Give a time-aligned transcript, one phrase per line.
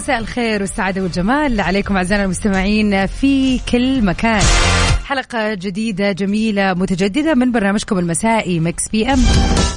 [0.00, 4.42] مساء الخير والسعادة والجمال عليكم أعزائنا المستمعين في كل مكان.
[5.04, 9.18] حلقة جديدة جميلة متجددة من برنامجكم المسائي Mix PM.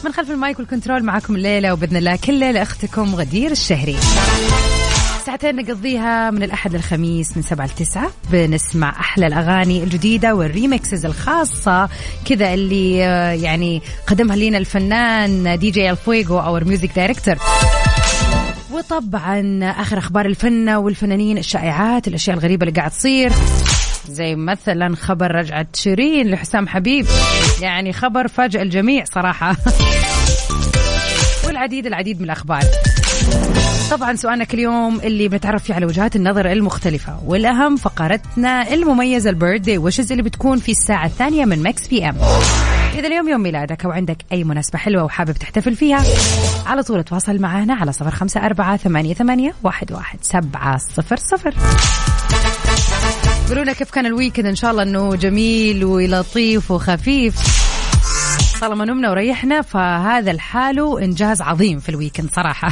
[0.05, 3.95] من خلف ال mic وال control معكم الليلة وبإذن الله كل ليلة أختكم غدير الشهري.
[5.25, 11.89] ساعتين نقضيها من الأحد للخميس من سبعة لتسعة بنسمع أحلى الأغاني الجديدة وال remixes الخاصة
[12.25, 17.35] كذا اللي آه، يعني قدمها لنا الفنان دي جي الفويجو أو music director
[18.73, 23.31] وطبعا آخر أخبار الفن والفنانين الشائعات الأشياء الغريبة اللي قاعد تصير.
[24.09, 27.05] زي مثلا خبر رجعة شيرين لحسام حبيب.
[27.61, 29.55] يعني خبر فاجأ الجميع صراحة.
[31.47, 32.63] والعديد العديد من الأخبار.
[33.91, 37.19] طبعا سؤالنا كل يوم اللي بنتعرف فيه على وجهات النظر المختلفة.
[37.25, 42.15] والأهم فقرتنا المميزة ال birthday wishes اللي بتكون في الساعة الثانية من Mix PM؟
[42.93, 46.03] إذا اليوم يوم ميلادك أو عندك أي مناسبة حلوة وحابب تحتفل فيها
[46.65, 51.53] على طول تواصل معنا على صفر خمسة أربعة ثمانية, ثمانية واحد, واحد سبعة صفر صفر.
[53.49, 57.35] قولوا لنا كيف كان ال weekend إن شاء الله أنه جميل ولطيف وخفيف.
[58.61, 62.69] طالما نمنا وريحنا فهذا الحال إنجاز عظيم في ال weekend صراحة.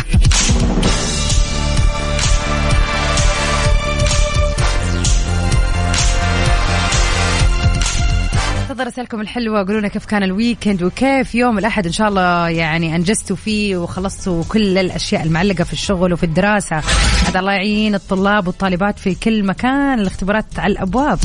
[8.81, 11.85] انتظر رسالكم الحلوة قولوا كيف كان ال weekend وكيف يوم الأحد.
[11.85, 16.81] إن شاء الله يعني أنجزتوا فيه وخلصتوا كل الأشياء المعلقة في الشغل وفي الدراسة.
[17.27, 19.99] هذا الله يعين الطلاب والطالبات في كل مكان.
[19.99, 21.19] الاختبارات على الأبواب.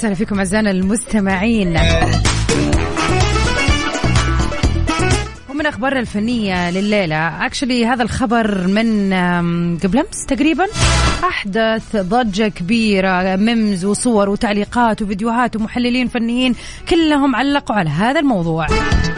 [0.00, 1.78] وسهلا فيكم أعزائنا المستمعين.
[5.48, 9.12] ومن أخبارنا الفنية لليلة actually هذا الخبر من
[9.78, 10.66] قبل أمس تقريبا
[11.24, 16.54] أحدث ضجة كبيرة memes وصور وتعليقات وفيديوهات ومحللين فنيين
[16.88, 18.66] كلهم علقوا على هذا الموضوع.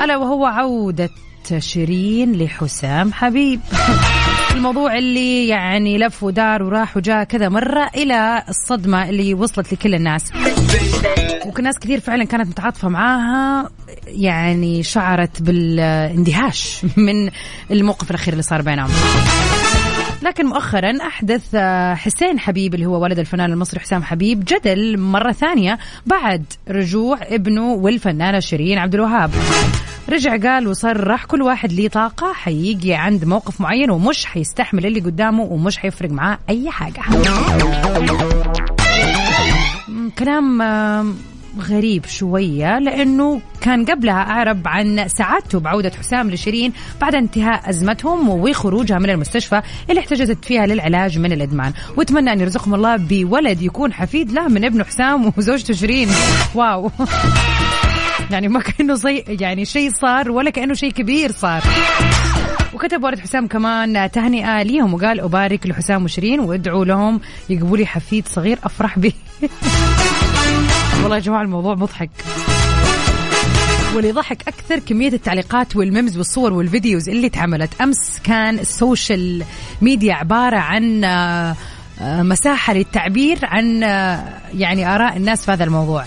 [0.05, 1.11] ألا وهو عودة
[1.59, 3.61] شيرين لحسام حبيب.
[4.53, 10.33] الموضوع اللي يعني لف ودار وراح وجاء كذا مرة إلى الصدمة اللي وصلت لكل الناس.
[11.47, 13.71] وكل ناس كثير فعلا كانت متعاطفة معاها
[14.07, 17.31] يعني شعرت بالاندهاش من
[17.71, 18.91] الموقف الأخير اللي صار بينهم.
[20.23, 21.57] لكن مؤخرا أحدث
[21.95, 27.73] حسين حبيب اللي هو ولد الفنان المصري حسام حبيب جدل مرة ثانية بعد رجوع ابنه
[27.73, 29.31] والفنانة شيرين عبد الوهاب.
[30.13, 35.43] رجع قال وصرح كل واحد ليه طاقة حيجي عند موقف معين ومش حيستحمل اللي قدامه
[35.43, 37.03] ومش حيفرق معاه أي حاجة.
[40.19, 40.63] كلام
[41.61, 48.99] غريب شوية لأنه كان قبلها أعرب عن سعادته بعودة حسام لشيرين بعد انتهاء أزمتهم وخروجها
[48.99, 51.73] من المستشفى اللي احتجزت فيها للعلاج من الإدمان.
[51.97, 56.09] وتمنى أن يرزقهم الله بولد يكون حفيد له من ابنه حسام وزوجته شيرين.
[56.55, 56.91] واو.
[58.33, 61.63] يعني ما كأنه زي يعني شيء صار ولا كأنه شيء كبير صار.
[62.75, 68.29] وكتب ولد حسام كمان تهنئة ليهم وقال أبارك لحسام وشيرين وادعوا لهم يجيبوا لي حفيد
[68.29, 69.13] صغير أفرح به.
[71.03, 72.11] والله يا جماعة الموضوع مضحك.
[73.95, 77.81] واللي ضحك أكثر كمية التعليقات وال memes والصور وال videos اللي اتعملت.
[77.81, 79.45] أمس كان ال social
[79.83, 81.57] media عبارة عن آه،
[82.03, 84.25] مساحة للتعبير عن آه،
[84.55, 86.05] يعني آراء الناس في هذا الموضوع.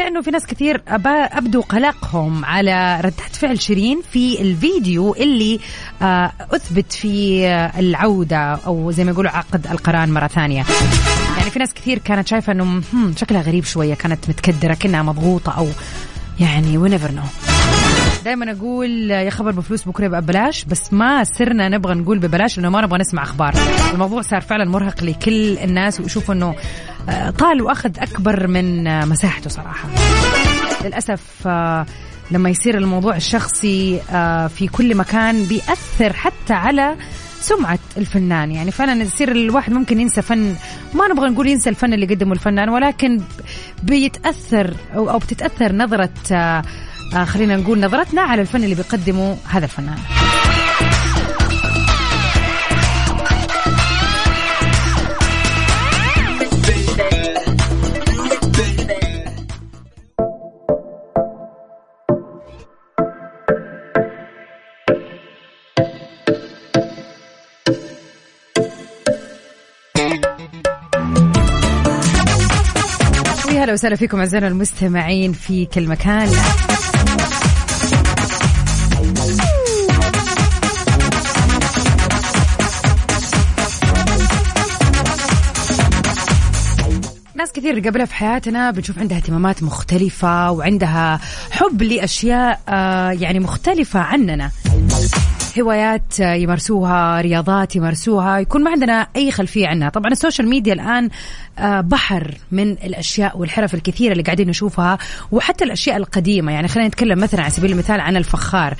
[0.00, 5.60] إلا أنه في ناس كثير أبدوا قلقهم على ردة فعل شيرين في الفيديو اللي
[6.02, 8.36] آه، أثبت فيه العودة
[8.66, 10.64] أو زي ما يقولوا عقد القران مرة ثانية.
[11.38, 12.82] يعني في ناس كثير كانت شايفة أنه
[13.16, 15.68] شكلها غريب شوية كانت متكدرة كأنها مضغوطة أو
[16.40, 17.50] يعني we never know.
[18.24, 22.68] دائما أقول يا خبر بفلوس بكرة يبقى ببلاش بس ما صرنا نبغى نقول ببلاش لأنه
[22.70, 23.54] ما نبغى نسمع أخبار.
[23.92, 26.54] الموضوع صار فعلا مرهق لكل الناس ويشوفوا إنه آه،
[27.38, 29.88] طال وأخذ أكبر من آه، مساحته صراحة.
[30.84, 31.86] للأسف آه،
[32.30, 34.00] لما يصير الموضوع الشخصي
[34.48, 36.96] في كل مكان بيأثر حتى على
[37.40, 38.52] سمعة الفنان.
[38.52, 40.54] يعني فعلا يصير الواحد ممكن ينسى فن
[40.94, 43.20] ما نبغى نقول ينسى الفن اللي قدمه الفنان ولكن
[43.82, 46.62] بيتأثر أو بتتأثر نظرة آه
[47.24, 49.98] خلينا نقول نظرتنا على الفن اللي بيقدمه هذا الفنان.
[73.60, 76.28] أهلا وسهلا فيكم أعزائنا المستمعين في كل مكان.
[87.34, 91.20] ناس كثير قبلها في حياتنا بنشوف عندها اهتمامات مختلفة وعندها
[91.50, 94.50] حب لأشياء آه، يعني مختلفة عننا.
[95.58, 99.88] هوايات يمارسوها رياضات يمارسوها يكون ما عندنا أي خلفية عنها.
[99.88, 101.08] طبعا السوشيال ميديا الآن
[101.58, 104.98] آه، بحر من الأشياء والحرف الكثيرة اللي قاعدين نشوفها
[105.32, 106.52] وحتى الأشياء القديمة.
[106.52, 108.74] يعني خلينا نتكلم مثلا على سبيل المثال عن الفخار.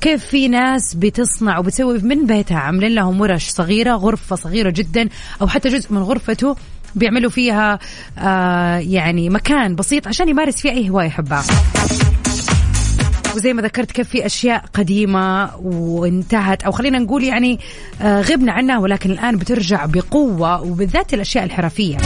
[0.00, 5.08] كيف في ناس بتصنع وبتسوي من بيتها؟ عاملين لهم ورش صغيرة غرفة صغيرة جدا
[5.42, 6.56] أو حتى جزء من غرفته
[6.94, 7.78] بيعملوا فيها
[8.18, 11.42] آه يعني مكان بسيط عشان يمارس فيه أي هواية يحبها.
[13.36, 16.62] وزي ما ذكرت كيف في أشياء قديمة وانتهت.
[16.62, 17.60] أو خلينا نقول يعني
[18.02, 21.98] آه، غبنا عنها ولكن الآن بترجع بقوة وبالذات الأشياء الحرفية.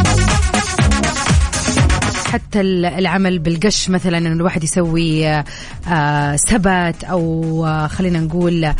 [2.27, 5.29] حتى العمل بالقش مثلا إنه الواحد يسوي
[5.89, 8.73] آه، سبت أو آه، خلينا نقول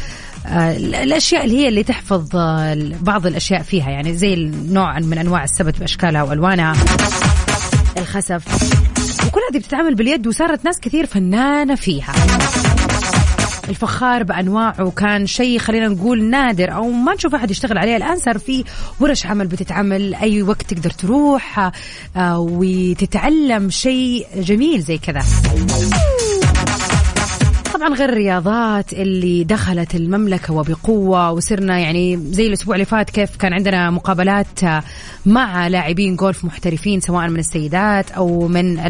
[1.03, 2.29] الأشياء اللي هي اللي تحفظ
[3.01, 3.91] بعض الأشياء فيها.
[3.91, 4.37] يعني زي
[4.69, 6.75] نوع من أنواع السبت بأشكالها وألوانها.
[8.01, 8.45] الخسف.
[9.27, 12.13] وكل هذه بتتعمل باليد وصارت ناس كثير فنانة فيها.
[13.69, 17.97] الفخار بأنواعه كان شيء خلينا نقول نادر أو ما نشوف أحد يشتغل عليه.
[17.97, 18.65] الآن صار في
[19.01, 21.71] ورش عمل بتتعمل أي وقت تقدر تروح
[22.17, 25.23] آه، وتتعلم شيء جميل زي كذا.
[27.81, 33.53] طبعا غير الرياضات اللي دخلت المملكة وبقوة وصرنا يعني زي الأسبوع اللي فات كيف كان
[33.53, 34.61] عندنا مقابلات
[35.27, 38.81] مع لاعبين جولف محترفين سواء من السيدات أو من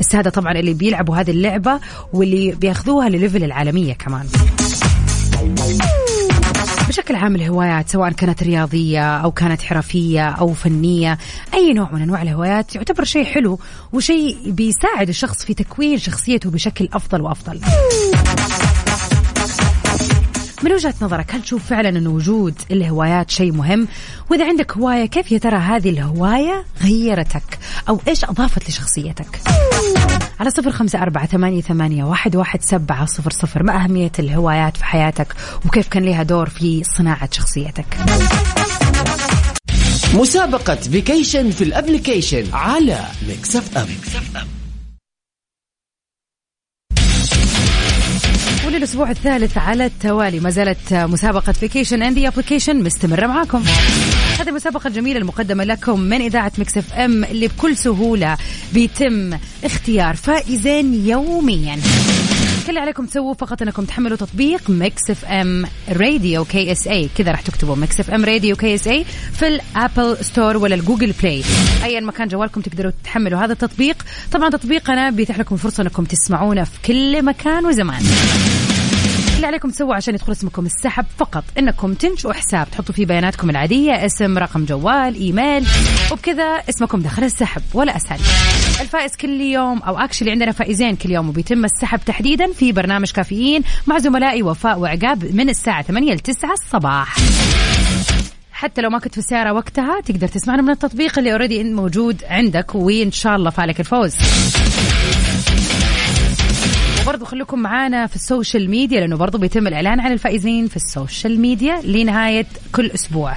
[0.00, 1.80] السادة طبعا اللي بيلعبوا هذه اللعبة
[2.12, 4.26] واللي بياخذوها لليفل العالمية كمان.
[6.88, 11.18] بشكل عام الهوايات سواء كانت رياضية أو كانت حرفية أو فنية
[11.54, 13.58] أي نوع من أنواع الهوايات يعتبر شيء حلو
[13.92, 17.60] وشيء بيساعد الشخص في تكوين شخصيته بشكل أفضل وأفضل.
[20.62, 23.88] من وجهة نظرك هل تشوف فعلا أن وجود الهوايات شيء مهم؟
[24.30, 29.40] وإذا عندك هواية كيف يا ترى هذه الهواية غيرتك؟ أو إيش أضافت لشخصيتك؟
[30.40, 34.84] على صفر خمسة أربعة ثمانية, ثمانية واحد, واحد سبعة صفر صفر ما أهمية الهوايات في
[34.84, 35.34] حياتك
[35.66, 37.96] وكيف كان لها دور في صناعة شخصيتك
[40.14, 42.98] مسابقة vacation في ال application على
[43.28, 44.55] Mix FM, Mix FM.
[48.76, 50.40] وللأسبوع الثالث على التوالي.
[50.40, 53.64] ما زالت مسابقة vacation and application مستمرة معاكم.
[54.40, 58.36] هذه المسابقة الجميلة المقدمة لكم من إذاعة Mix FM اللي بكل سهولة
[58.72, 61.76] بيتم اختيار فائزين يوميا.
[62.66, 67.76] كل اللي عليكم تسووه فقط إنكم تحملوا تطبيق Mix FM Radio KSA كذا راح تكتبوا
[67.76, 71.42] Mix FM Radio KSA في ال Apple Store ولا ال Google Play
[71.84, 73.96] ايا مكان جوالكم تقدروا تحملوا هذا التطبيق.
[74.32, 78.02] طبعا تطبيقنا بيتيح لكم فرصة إنكم تسمعونا في كل مكان وزمان.
[79.36, 81.44] اللي عليكم تسووا عشان يدخل اسمكم السحب فقط.
[81.58, 85.66] إنكم تنشئوا حساب تحطوا فيه بياناتكم العادية اسم رقم جوال إيميل.
[86.12, 87.62] وبكذا اسمكم داخل السحب.
[87.74, 88.20] ولا أسهل.
[88.80, 93.62] الفائز كل يوم أو actually عندنا فائزين كل يوم وبيتم السحب تحديدا في برنامج كافيين
[93.86, 97.16] مع زملائي وفاء وعقاب من الساعة 8 ل 9 الصباح.
[98.52, 102.74] حتى لو ما كنت في السيارة وقتها تقدر تسمعنا من التطبيق اللي already موجود عندك
[102.74, 104.16] وإن شاء الله فالك الفوز.
[107.06, 110.85] وبرضه خليكم معانا في ال social media لأنه برضه بيتم الإعلان عن الفائزين في ال
[110.85, 113.36] social media لنهاية كل أسبوع.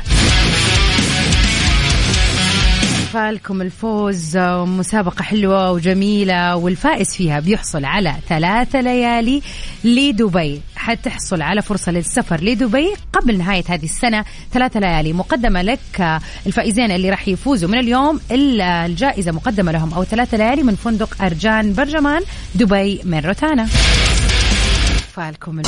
[3.14, 4.38] فالكم الفوز
[4.78, 9.42] مسابقة حلوة وجميلة والفائز فيها بيحصل على ثلاثة ليالي
[9.84, 10.62] لدبي.
[10.76, 14.26] حتحصل على فرصة للسفر لدبي قبل نهاية هذه السنة.
[14.52, 20.38] ثلاثة ليالي مقدمة لك الفائزين اللي راح يفوزوا من اليوم الجائزة مقدمة لهم أو ثلاثة
[20.38, 22.22] ليالي من فندق أرجان برجمان
[22.56, 23.68] دبي من روتانا.
[24.98, 25.62] أطفالكم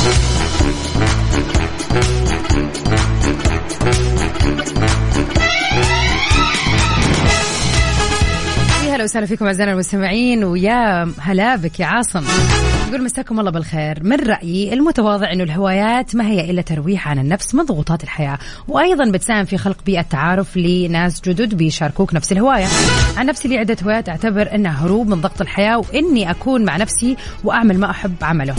[9.02, 12.24] هلا وسهلا فيكم اعزائنا المستمعين ويا هلا بك يا عاصم.
[12.92, 14.04] يقول مساكم الله بالخير.
[14.04, 18.38] من رأيي المتواضع إنه الهوايات ما هي إلا ترويح عن النفس من ضغوطات الحياة.
[18.68, 22.66] وأيضا بتساهم في خلق بيئة تعارف لناس جدد بيشاركوك نفس الهواية.
[23.18, 27.18] عن نفسي لي عده هوايات أعتبر إنها هروب من ضغط الحياة وإني أكون مع نفسي
[27.44, 28.56] وأعمل ما أحب عمله.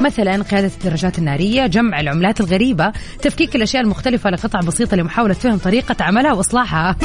[0.00, 5.96] مثلا قيادة الدراجات النارية جمع العملات الغريبة تفكيك الأشياء المختلفة لقطع بسيطة لمحاولة فهم طريقة
[6.00, 6.96] عملها وإصلاحها.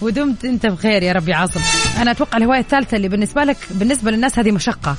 [0.00, 1.60] ودمت انت بخير يا رب يا عاصم.
[2.02, 4.96] أنا أتوقع الهواية الثالثة اللي بالنسبة لك بالنسبة للناس هذه مشقة.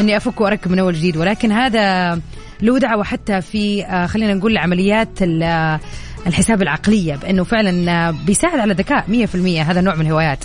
[0.00, 1.16] اني افك واركب من اول جديد.
[1.16, 2.14] ولكن هذا
[2.62, 5.80] له دعوة حتى في آه، خلينا نقول عمليات آه،
[6.26, 10.44] الحساب العقلية بأنه فعلا آه، بيساعد على الذكاء 100% هذا نوع من الهوايات.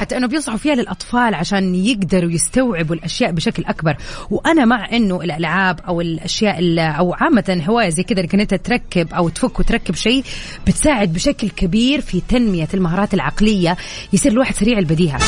[0.00, 3.96] حتى انه بينصحوا فيها للأطفال عشان يقدروا يستوعبوا الأشياء بشكل أكبر.
[4.30, 6.58] وأنا مع إنه الألعاب أو الأشياء
[6.98, 10.24] أو عامة هواية زي كذا انك أنت تركب أو تفك وتركب شيء
[10.66, 13.76] بتساعد بشكل كبير في تنمية المهارات العقلية
[14.12, 15.18] يصير الواحد سريع البديهة.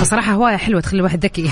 [0.00, 1.50] فصراحة هواية حلوة تخلي الواحد ذكي.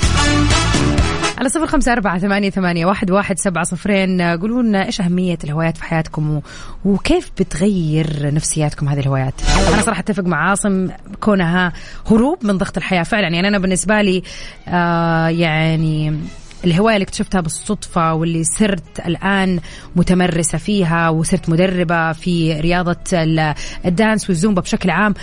[1.38, 5.76] على صفر خمسة أربعة ثمانية, ثمانية واحد, واحد سبعة صفرين قولوا لنا إيش أهمية الهوايات
[5.76, 6.40] في حياتكم.
[6.85, 9.35] وكيف بتغير نفسياتكم هذه الهوايات
[9.73, 10.88] أنا صراحة أتفق مع عاصم
[11.21, 11.73] كونها
[12.11, 14.23] هروب من ضغط الحياة فعلا يعني أنا بالنسبة لي
[14.69, 16.21] آه يعني
[16.64, 19.61] الهواية اللي اكتشفتها بالصدفة واللي صرت الآن
[19.97, 22.97] متمرسة فيها وصرت مدربة في رياضة
[23.85, 25.14] ال dance والزومبا بشكل عام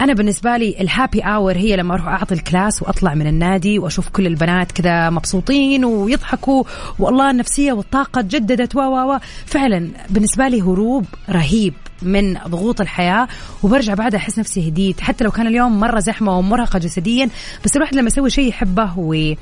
[0.00, 3.78] أنا بالنسبة لي ال happy hour هي لما أروح أعطي ال class وأطلع من النادي
[3.78, 6.64] وأشوف كل البنات كذا مبسوطين ويضحكوا
[6.98, 13.28] والله النفسية والطاقة تجددت و و فعلا بالنسبة لي هروب رهيب من ضغوط الحياة
[13.62, 17.28] وبرجع بعدها أحس نفسي هديت حتى لو كان اليوم مرة زحمة ومرهقة جسديا
[17.64, 19.34] بس الواحد لما يسوي شيء يحبه و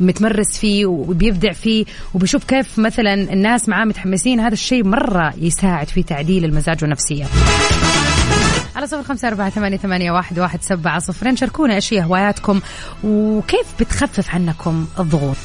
[0.00, 6.02] متمرس فيه وبيبدع فيه وبيشوف كيف مثلا الناس معاه متحمسين هذا الشيء مرة يساعد في
[6.02, 7.24] تعديل المزاج والنفسية.
[8.76, 12.60] على صفر خمسة أربعة ثمانية, ثمانية واحد, واحد سبعة صفرين شاركونا إيش هي هواياتكم
[13.04, 15.36] وكيف بتخفف عنكم الضغوط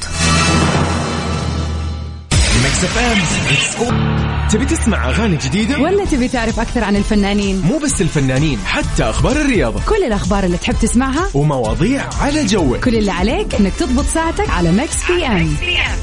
[4.50, 9.36] تبي تسمع أغاني جديدة؟ ولا تبي تعرف أكثر عن الفنانين؟ مو بس الفنانين حتى أخبار
[9.36, 14.50] الرياضة كل الأخبار اللي تحب تسمعها ومواضيع على ذوقك كل اللي عليك إنك تضبط ساعتك
[14.50, 15.56] على Mix PM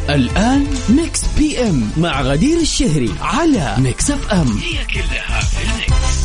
[0.09, 6.23] الآن Mix PM مع غدير الشهري على Mix F M هي كلها في ال mix.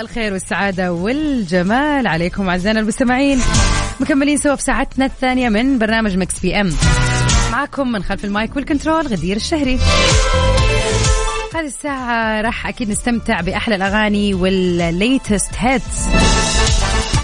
[0.00, 2.06] الخير والسعادة والجمال.
[2.06, 3.40] عليكم أعزائنا المستمعين.
[4.00, 6.72] مكملين سوا في ساعتنا الثانية من برنامج Mix PM.
[7.52, 9.78] معكم من خلف ال mic وال control غدير الشهري.
[11.54, 16.04] هذه الساعة راح أكيد نستمتع بأحلى الأغاني وال latest hits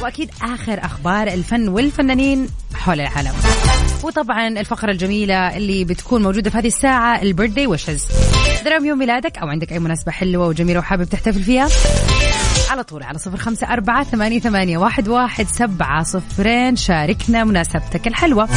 [0.03, 3.33] وأكيد آخر أخبار الفن والفنانين حول العالم.
[4.03, 8.07] وطبعا الفقرة الجميلة اللي بتكون موجودة في هذه الساعة ال birthday wishes
[8.65, 11.69] درام يوم ميلادك أو عندك أي مناسبة حلوة وجميلة وحابب تحتفل فيها؟
[12.71, 16.77] على طول على صفر خمسة أربعة ثمانية, ثمانية واحد, واحد سبعة صفرين.
[16.77, 18.49] شاركنا مناسبتك الحلوة.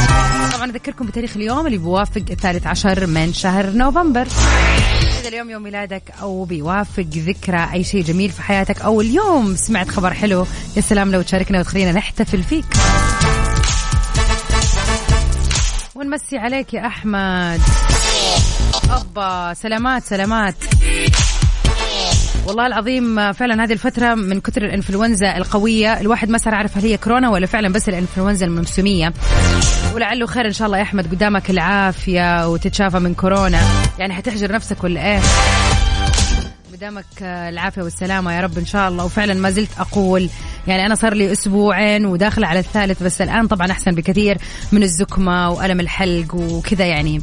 [0.52, 4.28] طبعا أذكركم بتاريخ اليوم اللي بيوافق الثالث عشر من شهر نوفمبر.
[5.20, 9.88] إذا اليوم يوم ميلادك أو بيوافق ذكرى أي شيء جميل في حياتك أو اليوم سمعت
[9.88, 10.46] خبر حلو
[10.76, 12.64] يا سلام لو تشاركنا وتخلينا نحتفل فيك.
[15.94, 17.60] ونمسي عليك يا أحمد.
[18.90, 20.54] أبا سلامات سلامات.
[22.46, 26.96] والله العظيم فعلا هذه الفترة من كثر الإنفلونزا القوية الواحد ما صار عارف هل هي
[26.96, 29.12] كورونا ولا فعلا بس الإنفلونزا الموسمية.
[29.94, 33.60] ولعله خير إن شاء الله يا أحمد قدامك العافية وتتشافى من كورونا.
[33.98, 35.20] يعني حتحجر نفسك ولا إيه؟
[36.72, 39.04] قدامك العافية والسلامة يا رب إن شاء الله.
[39.04, 40.28] وفعلا ما زلت أقول
[40.66, 44.38] يعني أنا صار لي أسبوعين وداخله على الثالث بس الآن طبعا أحسن بكثير
[44.72, 47.22] من الزكمة وألم الحلق وكذا يعني.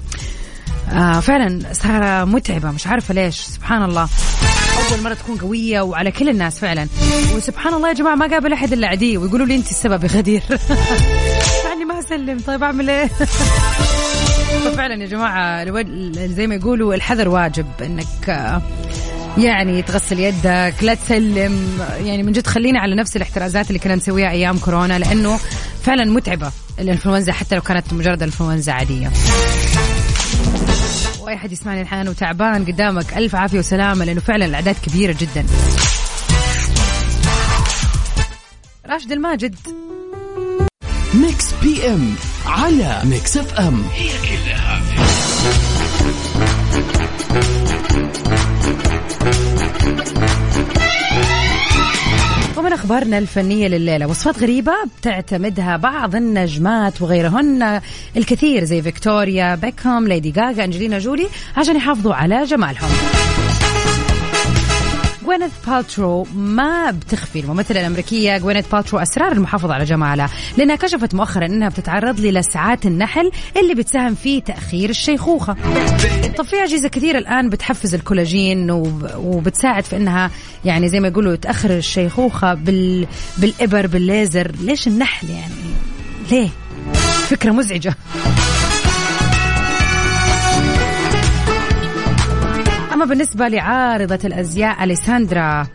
[0.92, 3.36] آه فعلا صار متعبة مش عارفة ليش.
[3.36, 4.10] سبحان الله.
[4.91, 6.88] أول مرة تكون قوية وعلى كل الناس فعلا.
[7.36, 9.17] وسبحان الله يا جماعة ما قابل أحد إلا عدي.
[9.17, 10.44] ويقولوا لي أنت السبب يا غدير.
[11.70, 12.39] يعني ما أسلم.
[12.48, 13.05] طيب أعمل إيه؟
[14.65, 15.65] ففعلا يا جماعة
[16.27, 17.65] زي ما يقولوا الحذر واجب.
[17.82, 18.51] إنك
[19.38, 21.79] يعني تغسل يدك لا تسلم.
[22.03, 25.39] يعني من جد خلينا على نفس الاحترازات اللي كنا نسويها أيام كورونا لأنه
[25.84, 29.12] فعلا متعبة الإنفلونزا حتى لو كانت مجرد إنفلونزا عادية.
[31.25, 33.17] واي أحد يسمعني الحين وتعبان قدامك.
[33.17, 35.46] ألف عافية وسلامة لأنه فعلا الأعداد كبيرة جدا.
[38.86, 39.55] راشد الماجد.
[41.14, 43.84] Mix PM على Mix FM.
[43.94, 44.82] هي كلها.
[52.66, 54.08] ومن أخبارنا الفنية لليلة.
[54.08, 57.82] وصفات غريبة بتعتمدها بعض النجمات وغيرهن
[58.18, 62.90] الكثير زي فيكتوريا بيكهام ليدي غاغا أنجلينا جولي عشان يحافظوا على جمالهم.
[65.25, 71.46] جوينيث بالترو ما بتخفي الممثلة الأمريكية جوينيث بالترو أسرار المحافظة على جمالها لأنها كشفت مؤخرا
[71.46, 75.55] أنها بتتعرض للسعات النحل اللي بتساهم في تأخير الشيخوخة.
[76.38, 78.72] طب في أجهزة كثيرة الآن بتحفز الكولاجين
[79.17, 80.32] وبتساعد في أنها
[80.65, 83.08] يعني زي ما يقولوا تأخر الشيخوخة بال...
[83.38, 84.51] بالإبر بالليزر.
[84.62, 85.53] ليش النحل يعني؟
[86.32, 86.50] ليه؟
[87.27, 87.96] فكرة مزعجة.
[92.96, 95.68] أما بالنسبة لعارضة الأزياء أليساندرا.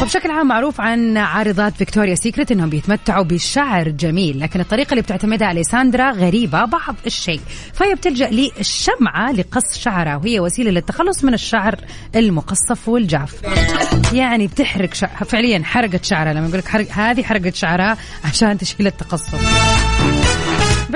[0.00, 5.52] فبشكل عام معروف عن عارضات فيكتوريا سيكريت إنهم بيتمتعوا بشعر جميل لكن الطريقة اللي بتعتمدها
[5.52, 7.40] أليساندرا غريبة بعض الشيء.
[7.74, 11.76] فهي بتلجأ للشمعة لقص شعرها وهي وسيلة للتخلص من الشعر
[12.14, 13.34] المقصف والجاف.
[14.12, 18.86] يعني بتحرق شعر فعليا حرقت شعرها لما يقول لك حرق هذه حرقت شعرها عشان تشيل
[18.86, 19.34] التقصف.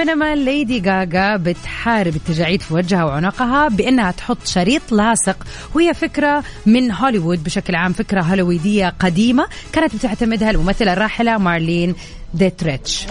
[0.00, 5.37] بينما ليدي غاغا بتحارب التجاعيد في وجهها وعنقها بأنها تحط شريط لاصق.
[5.75, 11.95] وهي فكرة من هوليوود بشكل عام فكرة هوليوودية قديمة كانت بتعتمدها الممثلة الراحلة مارلين
[12.35, 13.07] ديتريتش.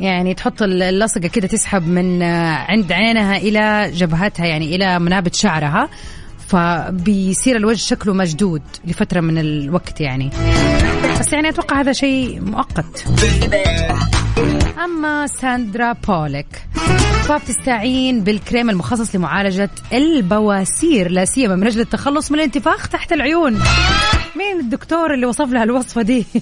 [0.00, 2.22] يعني تحط اللصقة كده تسحب من
[2.68, 5.88] عند عينها إلى جبهتها يعني إلى منابت شعرها.
[6.48, 10.30] فبيصير الوجه شكله مشدود لفترة من الوقت يعني.
[11.20, 13.04] بس يعني أتوقع هذا شيء مؤقت.
[14.84, 16.66] أما ساندرا بولك
[17.28, 23.52] فبتستعين بالكريم المخصص لمعالجة البواسير لا سيما من أجل التخلص من الانتفاخ تحت العيون.
[24.36, 26.26] مين الدكتور اللي وصف لها الوصفة دي؟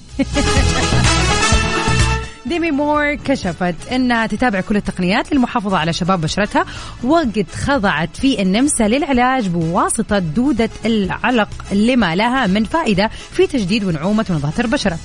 [2.46, 6.64] ديمي مور كشفت انها تتابع كل التقنيات للمحافظة على شباب بشرتها
[7.04, 14.26] وقد خضعت في النمسا للعلاج بواسطة دودة العلق لما لها من فائدة في تجديد ونعومة
[14.30, 14.98] ونظافه البشرة.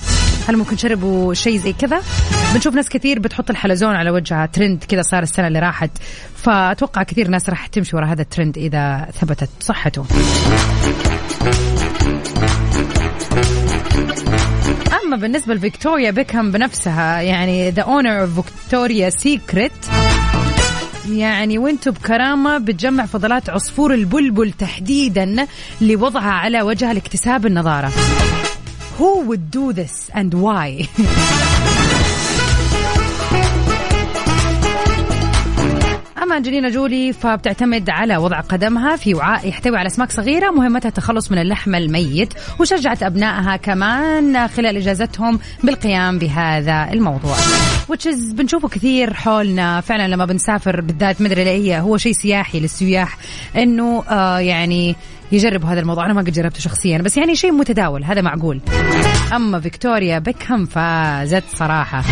[0.48, 2.02] هل ممكن تشربوا شيء زي كذا؟
[2.54, 5.92] بنشوف ناس كثير بتحط الحلزون على وجهها ترند كذا صار السنة اللي راحت
[6.36, 10.06] فأتوقع كثير ناس راح تمشي ورا هذا الترند إذا ثبتت صحته.
[15.06, 19.72] أما بالنسبة لفيكتوريا بيكهام بنفسها يعني the owner of Victoria's Secret
[21.10, 25.48] يعني وأنتم بكرامة بتجمع فضلات عصفور البلبل تحديدا
[25.82, 27.92] لوضعها على وجهها لاكتساب النضارة
[29.00, 30.90] Who would do this and why?
[36.30, 41.32] أما أنجلينا جولي فبتعتمد على وضع قدمها في وعاء يحتوي على أسماك صغيرة مهمتها التخلص
[41.32, 47.36] من اللحم الميت وشجعت أبنائها كمان خلال إجازتهم بالقيام بهذا الموضوع
[47.92, 53.18] is بنشوفه كثير حولنا فعلا لما بنسافر بالذات مدري هي هو شيء سياحي للسياح
[53.56, 54.96] إنه آه يعني
[55.32, 56.06] يجربوا هذا الموضوع.
[56.06, 58.62] أنا ما قد جربته شخصيا بس يعني شيء متداول هذا معقول.
[59.36, 62.04] أما فيكتوريا بيكهام فازت صراحة.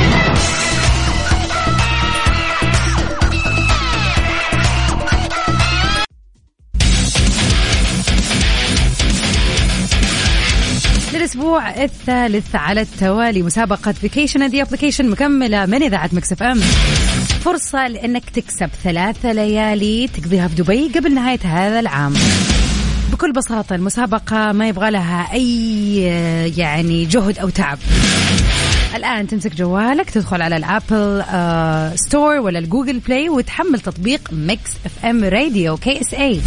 [11.14, 16.60] للأسبوع الثالث على التوالي مسابقة vacation the application مكملة من إذاعة Mix FM.
[17.42, 22.14] فرصة لأنك تكسب ثلاثة ليالي تقضيها في دبي قبل نهاية هذا العام.
[23.18, 26.02] بكل بساطة المسابقة ما يبغى لها أي
[26.58, 27.78] يعني جهد أو تعب.
[28.96, 34.30] الآن تمسك جوالك تدخل على ال Apple آه Store ولا ال Google Play وتحمل تطبيق
[34.32, 36.42] Mix FM Radio KSA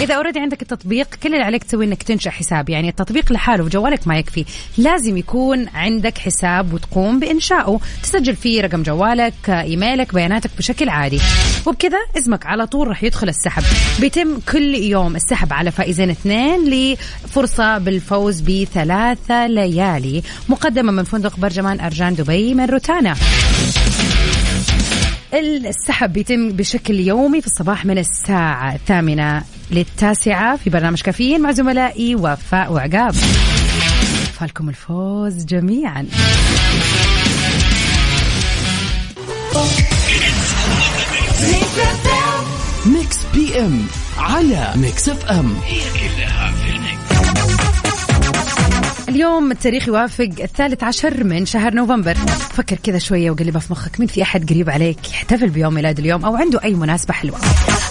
[0.00, 2.70] إذا أوريدي عندك التطبيق كل اللي عليك تسوي إنك تنشأ حساب.
[2.70, 4.44] يعني التطبيق لحاله جوالك ما يكفي.
[4.78, 11.20] لازم يكون عندك حساب وتقوم بإنشائه تسجل فيه رقم جوالك إيميلك بياناتك بشكل عادي.
[11.66, 13.62] وبكذا اسمك على طول راح يدخل السحب.
[14.00, 20.22] بيتم كل يوم السحب على فائزين اثنين لفرصة بالفوز بثلاثة ليالي.
[20.48, 23.16] مقدمة من فندق برجمان أرجان دبي من روتانا.
[25.34, 32.14] السحب بيتم بشكل يومي في الصباح من الساعة الثامنة للتاسعة في برنامج كافيين مع زملائي
[32.14, 33.14] وفاء وعقاب.
[34.40, 36.06] فالكم الفوز جميعا.
[42.86, 43.86] Mix PM
[44.18, 46.33] على Mix FM هي كلها
[49.14, 52.14] اليوم التاريخ يوافق الثالث عشر من شهر نوفمبر.
[52.50, 54.00] فكر كذا شوية وقلبها في مخك.
[54.00, 57.38] مين في أحد قريب عليك يحتفل بيوم ميلاد اليوم أو عنده أي مناسبة حلوة؟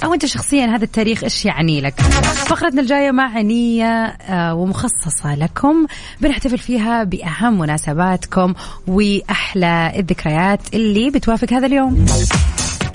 [0.03, 2.01] أو أنت شخصيا هذا التاريخ إيش يعني لك؟
[2.47, 5.85] فقرتنا الجاية معنية آه، ومخصصة لكم.
[6.21, 8.53] بنحتفل فيها بأهم مناسباتكم
[8.87, 12.05] وأحلى الذكريات اللي بتوافق هذا اليوم.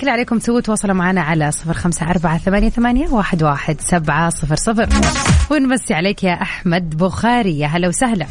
[0.00, 4.56] كل عليكم تسووا تواصلوا معنا على صفر خمسة أربعة ثمانية, ثمانية واحد, واحد سبعة صفر
[4.56, 4.88] صفر.
[5.50, 7.58] ونمسي عليك يا أحمد بخاري.
[7.58, 8.26] يا هلا وسهلا.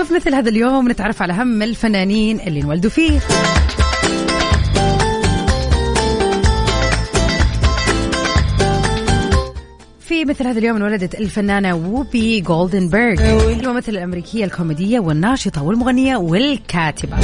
[0.00, 3.20] وفي مثل هذا اليوم نتعرف على هم الفنانين اللي انولدوا فيه.
[10.24, 13.20] مثل هذا اليوم انولدت الفنانة ووبي جولدنبرغ
[13.52, 17.16] الممثلة الأمريكية الكوميدية والناشطة والمغنية والكاتبة.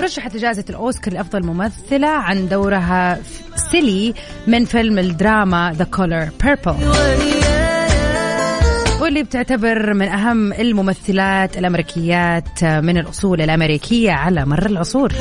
[0.00, 3.18] رشحت لجائزة الأوسكار لأفضل ممثلة عن دورها
[3.56, 4.14] سيلي
[4.46, 6.74] من فيلم الدراما The Color Purple.
[9.00, 15.12] واللي بتعتبر من أهم الممثلات الأمريكيات من الأصول الأمريكية على مر العصور.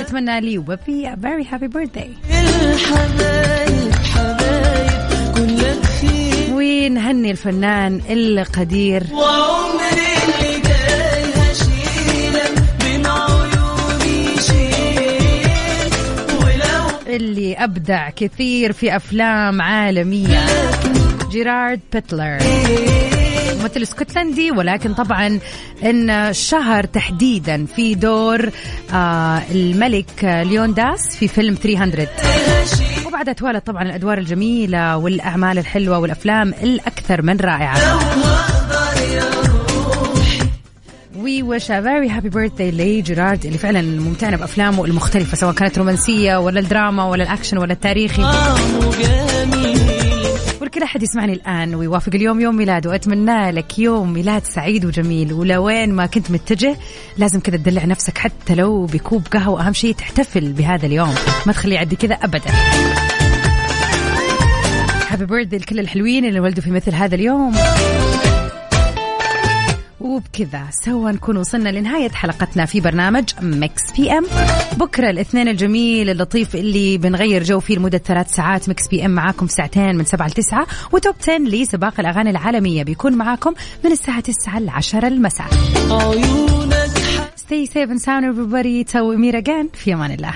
[0.00, 2.10] نتمنى لي وبي a very happy birthday.
[6.86, 12.52] ونهني الفنان القدير؟ وعمري اللي جاي هشيلك
[12.84, 15.92] بين عيوني شيل.
[16.40, 20.46] ولو اللي أبدع كثير في أفلام عالمية.
[21.30, 22.38] جيرارد بتلر.
[23.62, 25.38] ممثل اسكتلندي ولكن طبعا
[25.84, 28.50] انشهر تحديدا في دور
[28.92, 32.06] آه الملك ليونداس في فيلم 300
[33.12, 37.78] وبعدها توالت طبعا الأدوار الجميلة والأعمال الحلوة والأفلام الأكثر من رائعة.
[41.16, 46.36] we wish a very happy birthday لجيرارد اللي فعلا ممتعنا بأفلامه المختلفة سواء كانت رومانسية
[46.36, 48.22] ولا الدراما ولا الأكشن ولا التاريخي.
[50.60, 52.94] ولكل أحد يسمعني الآن ويوافق اليوم يوم ميلاده.
[52.94, 55.32] أتمنى لك يوم ميلاد سعيد وجميل.
[55.32, 56.76] ولوين ما كنت متجه
[57.18, 59.66] لازم كذا تدلع نفسك حتى لو بكوب قهوة.
[59.66, 61.14] أهم شيء تحتفل بهذا اليوم.
[61.46, 62.50] ما تخليه يعدي كذا ابدا.
[65.22, 67.54] happy birthday لكل الحلوين اللي ولدوا في مثل هذا اليوم.
[70.00, 74.26] وبكذا سوا نكون وصلنا لنهاية حلقتنا في برنامج ميكس بي ام
[74.76, 79.46] بكرة الاثنين الجميل اللطيف اللي بنغير جو فيه لمدة ثلاث ساعات ميكس بي ام معاكم
[79.46, 80.66] ساعتين من سبعة لتسعة.
[80.92, 83.54] وتوب 10 لسباق الأغاني العالمية بيكون معاكم
[83.84, 85.46] من الساعة 9 ل 10 المساء.
[87.36, 88.92] Stay safe and sound everybody.
[88.92, 90.32] تو ميرا جان في أمان الله.